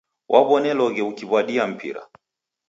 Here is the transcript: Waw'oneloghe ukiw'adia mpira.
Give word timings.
Waw'oneloghe 0.31 1.01
ukiw'adia 1.09 1.63
mpira. 1.71 2.03